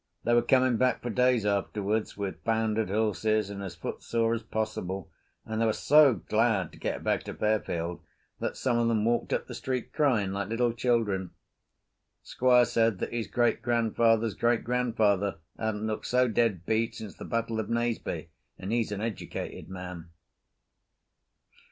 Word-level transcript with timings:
They 0.23 0.33
were 0.33 0.41
coming 0.41 0.77
back 0.77 1.03
for 1.03 1.11
days 1.11 1.45
afterwards 1.45 2.17
with 2.17 2.43
foundered 2.43 2.89
horses 2.89 3.51
and 3.51 3.61
as 3.61 3.75
footsore 3.75 4.33
as 4.33 4.41
possible, 4.41 5.11
and 5.45 5.61
they 5.61 5.65
were 5.67 5.73
so 5.73 6.15
glad 6.15 6.71
to 6.71 6.79
get 6.79 7.03
back 7.03 7.21
to 7.25 7.35
Fairfield 7.35 8.01
that 8.39 8.57
some 8.57 8.79
of 8.79 8.87
them 8.87 9.05
walked 9.05 9.31
up 9.31 9.45
the 9.45 9.53
street 9.53 9.93
crying 9.93 10.31
like 10.31 10.49
little 10.49 10.73
children. 10.73 11.29
Squire 12.23 12.65
said 12.65 12.97
that 12.97 13.13
his 13.13 13.27
great 13.27 13.61
grandfather's 13.61 14.33
great 14.33 14.63
grandfather 14.63 15.37
hadn't 15.59 15.85
looked 15.85 16.07
so 16.07 16.27
dead 16.27 16.65
beat 16.65 16.95
since 16.95 17.13
the 17.13 17.23
battle 17.23 17.59
of 17.59 17.69
Naseby, 17.69 18.29
and 18.57 18.71
he's 18.71 18.91
an 18.91 19.01
educated 19.01 19.69
man. 19.69 20.09